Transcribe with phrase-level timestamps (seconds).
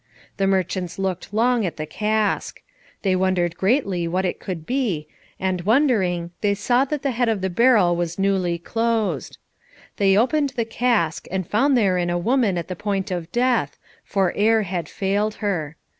[0.37, 2.63] The merchants looked long at the cask.
[3.03, 5.07] They wondered greatly what it could be,
[5.39, 9.37] and wondering, they saw that the head of the barrel was newly closed.
[9.97, 14.33] They opened the cask, and found therein a woman at the point of death, for
[14.35, 15.77] air had failed her.